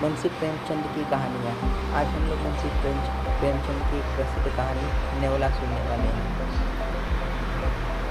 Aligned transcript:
मुंशी 0.00 0.28
प्रेमचंद 0.28 0.84
की 0.94 1.02
कहानियाँ 1.10 1.54
आज 1.94 2.06
हम 2.06 2.22
लोग 2.28 2.38
मुंशी 2.38 2.68
प्रेम 2.68 3.00
प्रेमचंद 3.40 3.80
की 3.88 3.98
प्रसिद्ध 4.16 4.52
कहानी, 4.56 4.84
नेवला 5.20 5.48
सुनने 5.50 5.80
वाले 5.88 6.06
हैं। 6.12 6.22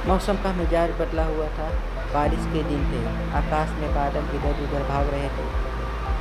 मौसम 0.07 0.33
का 0.33 0.51
मिजाज 0.53 0.91
बदला 0.91 1.23
हुआ 1.23 1.47
था। 1.47 1.69
बारिश 2.13 2.45
के 2.53 2.63
दिन 2.63 2.83
थे। 2.91 2.99
आकाश 3.31 3.69
में 3.69 3.95
बादल 3.95 4.29
इधर 4.35 4.61
उधर 4.63 4.83
भाग 4.89 5.09
रहे 5.09 5.29
थे। 5.29 5.47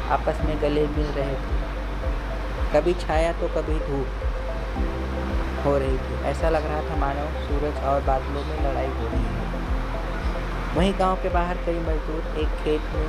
आपस 0.08 0.40
में 0.44 0.62
गले 0.62 0.86
मिल 0.86 1.06
रहे 1.06 1.34
थे। 1.34 1.60
कभी 2.74 2.94
छाया 2.94 3.32
तो 3.32 3.48
कभी 3.48 3.78
धूप 3.78 4.08
हो 5.66 5.78
रही 5.78 5.98
थी। 5.98 6.24
ऐसा 6.24 6.48
लग 6.48 6.66
रहा 6.66 6.80
था 6.80 6.96
मानो 6.96 7.28
सूरज 7.46 7.84
और 7.84 8.00
बादलों 8.00 8.44
में 8.44 8.58
लड़ाई 8.62 8.86
हो 8.86 9.08
रही 9.08 9.22
है। 9.22 9.44
वहीं 10.76 10.92
गाँव 10.98 11.16
के 11.16 11.28
बाहर 11.28 11.56
कई 11.56 11.78
मजदूर 11.78 12.38
एक 12.38 12.48
खेत 12.64 12.82
में 12.94 13.08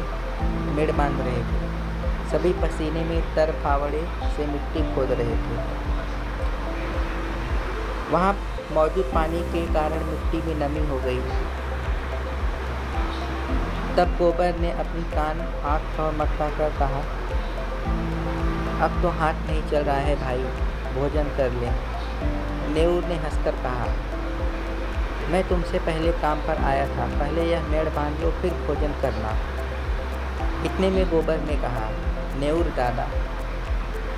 मेड़ 0.75 0.91
बाँध 0.91 1.21
रहे 1.21 1.43
थे। 1.43 1.79
सभी 2.31 2.51
पसीने 2.53 3.03
में 3.03 3.35
तर 3.35 3.51
फावड़े 3.63 4.01
से 4.35 4.45
मिट्टी 4.47 4.81
खोद 4.95 5.11
रहे 5.11 5.35
थे। 5.35 5.55
वहाँ 8.11 8.33
मौजूद 8.73 9.05
पानी 9.05 9.39
के 9.39 9.65
कारण 9.73 10.03
मिट्टी 10.05 10.41
में 10.47 10.55
नमी 10.55 10.87
हो 10.87 10.99
गई। 10.99 11.19
तब 13.97 14.15
गोबर 14.17 14.59
ने 14.59 14.71
अपनी 14.71 15.03
कान, 15.03 15.41
आँख 15.65 15.81
पर 15.81 16.11
मटका 16.11 16.49
कर 16.49 16.69
कहा, 16.79 16.99
अब 18.85 19.01
तो 19.01 19.09
हाथ 19.09 19.33
नहीं 19.47 19.63
चल 19.69 19.83
रहा 19.83 19.95
है 19.95 20.15
भाई, 20.15 20.43
भोजन 20.93 21.23
कर 21.37 21.51
ले। 21.51 21.71
नेऊर 22.73 23.05
ने 23.05 23.15
हंसकर 23.15 23.55
कहा, 23.55 23.87
मैं 25.31 25.43
तुमसे 25.49 25.79
पहले 25.79 26.11
काम 26.11 26.39
पर 26.39 26.63
आया 26.63 26.85
था, 26.87 27.05
पहले 27.19 27.43
यह 27.43 27.67
मेड़ 27.67 27.89
बाँध 27.89 28.23
लो, 28.23 28.31
फिर 28.31 28.53
भोजन 28.67 28.93
करना। 29.01 29.35
इतने 30.65 30.89
में 30.89 31.09
गोबर 31.09 31.37
ने 31.37 31.55
कहा 31.55 31.89
नेऊर 32.39 32.65
दादा 32.77 33.07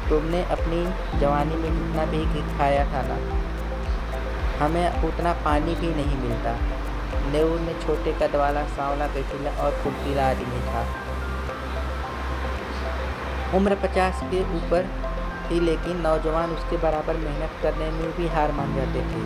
तुमने 0.09 0.43
अपनी 0.51 0.79
जवानी 1.19 1.55
में 1.55 1.69
जितना 1.69 2.05
भी 2.05 2.41
खाया 2.57 2.83
था 2.85 3.01
ना, 3.07 3.17
हमें 4.59 5.03
उतना 5.03 5.33
पानी 5.45 5.75
भी 5.75 5.89
नहीं 5.95 6.17
मिलता। 6.17 6.55
नेऊर 7.31 7.59
ने 7.59 7.73
छोटे 7.81 8.11
कद 8.21 8.35
वाला 8.35 8.63
सांवला 8.69 9.07
गठीला 9.07 9.51
और 9.63 9.71
फुर्तीला 9.83 10.27
आदमी 10.29 10.59
था। 10.67 10.81
उम्र 13.57 13.75
पचास 13.75 14.21
के 14.31 14.41
ऊपर 14.57 14.89
थी, 15.45 15.59
लेकिन 15.59 16.01
नौजवान 16.01 16.51
उसके 16.51 16.77
बराबर 16.77 17.17
मेहनत 17.17 17.57
करने 17.63 17.89
में 17.91 18.11
भी 18.17 18.27
हार 18.27 18.51
मान 18.51 18.75
जाते 18.75 19.01
थे। 19.01 19.21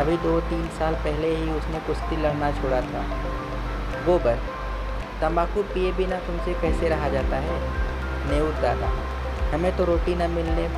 अभी 0.00 0.16
दो 0.18 0.40
तीन 0.50 0.68
साल 0.78 0.94
पहले 1.04 1.34
ही 1.36 1.50
उसने 1.52 1.78
कुश्ती 1.86 2.16
लड़ना 2.16 2.50
छोड़ा 2.52 2.80
था। 2.82 3.02
गोबर 4.06 4.38
तंबाकू 5.20 5.62
पिए 5.62 5.92
बिना 5.92 6.16
तुमसे 6.18 6.54
कैसे 6.54 6.88
रहा 6.88 7.08
जाता 7.08 7.36
है? 7.36 7.58
नेऊर 8.30 8.52
दादा, 8.62 8.90
हमें 9.54 9.76
तो 9.76 9.84
रोटी 9.84 10.14
न 10.14 10.30
मिलने, 10.30 10.68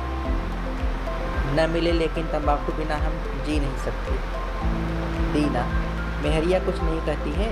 न 1.55 1.69
मिले 1.69 1.91
लेकिन 1.91 2.27
तंबाकू 2.27 2.73
बिना 2.73 2.95
हम 2.95 3.17
जी 3.45 3.59
नहीं 3.59 3.77
सकते। 3.77 4.11
दीना, 5.33 5.63
मेहरिया 6.23 6.59
कुछ 6.59 6.81
नहीं 6.81 7.01
कहती 7.01 7.31
है? 7.31 7.51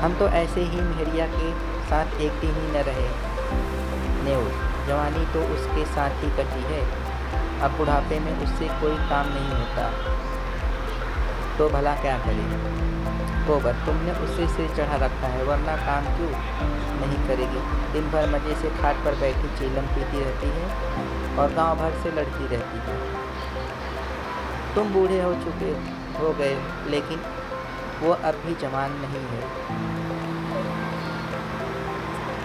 हम 0.00 0.14
तो 0.14 0.28
ऐसे 0.28 0.60
ही 0.60 0.80
मेहरिया 0.80 1.26
के 1.26 1.50
साथ 1.84 2.20
एक 2.20 2.40
दिन 2.40 2.54
ही 2.54 2.68
न 2.68 2.82
रहे। 2.82 3.08
नेऊर, 4.24 4.50
जवानी 4.86 5.24
तो 5.26 5.42
उसके 5.54 5.84
साथ 5.84 6.24
ही 6.24 6.30
कटी 6.30 6.62
है। 6.64 6.82
अब 7.60 7.76
बुढ़ापे 7.78 8.18
में 8.20 8.32
उससे 8.44 8.66
कोई 8.80 8.96
काम 9.10 9.26
नहीं 9.28 9.50
होता। 9.50 9.90
तो 11.58 11.68
भला 11.68 11.94
क्या 11.96 12.16
करें? 12.18 12.48
गोबर 13.46 13.72
तुमने 13.86 14.12
उसे 14.24 14.46
सिर 14.48 14.74
चढ़ा 14.76 14.96
रखा 14.96 15.26
है, 15.26 15.44
वरना 15.44 15.76
काम 15.76 16.04
क्यों 16.16 16.30
नहीं 17.00 17.18
करेगी? 17.28 17.60
दिन 17.92 18.10
भर 18.10 18.26
मज़े 18.30 18.54
से 18.54 18.70
खाट 18.70 18.96
पर 18.96 19.14
बैठी 19.14 19.48
चीलम 19.58 19.86
पीती 19.86 20.20
रहती 20.20 20.48
है 20.48 21.36
और 21.38 21.54
गाँव 21.54 21.78
भर 21.78 21.92
से 22.02 22.10
लड़ती 22.10 22.46
रहती 22.46 22.78
है। 22.78 22.96
तुम 24.74 24.92
बूढ़े 24.92 25.20
हो 25.22 25.32
चुके 25.34 25.70
हो 26.18 26.32
गए, 26.32 26.56
लेकिन 26.88 27.20
वो 28.02 28.12
अब 28.12 28.42
भी 28.46 28.54
जवान 28.54 28.92
नहीं 29.00 29.24
है। 29.26 29.42